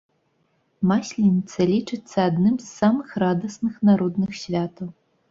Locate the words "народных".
3.91-4.31